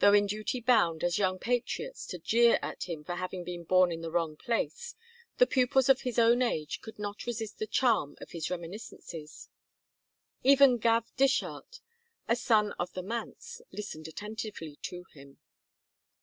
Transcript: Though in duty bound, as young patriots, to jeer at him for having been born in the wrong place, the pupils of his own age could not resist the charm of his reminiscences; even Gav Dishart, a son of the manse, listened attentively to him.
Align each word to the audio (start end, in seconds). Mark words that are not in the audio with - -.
Though 0.00 0.12
in 0.12 0.26
duty 0.26 0.60
bound, 0.60 1.02
as 1.02 1.16
young 1.16 1.38
patriots, 1.38 2.04
to 2.08 2.18
jeer 2.18 2.58
at 2.60 2.82
him 2.90 3.04
for 3.04 3.14
having 3.14 3.42
been 3.42 3.64
born 3.64 3.90
in 3.90 4.02
the 4.02 4.10
wrong 4.10 4.36
place, 4.36 4.94
the 5.38 5.46
pupils 5.46 5.88
of 5.88 6.02
his 6.02 6.18
own 6.18 6.42
age 6.42 6.82
could 6.82 6.98
not 6.98 7.24
resist 7.24 7.58
the 7.58 7.66
charm 7.66 8.14
of 8.20 8.32
his 8.32 8.50
reminiscences; 8.50 9.48
even 10.44 10.76
Gav 10.76 11.10
Dishart, 11.16 11.80
a 12.28 12.36
son 12.36 12.72
of 12.72 12.92
the 12.92 13.02
manse, 13.02 13.62
listened 13.72 14.08
attentively 14.08 14.76
to 14.82 15.04
him. 15.14 15.38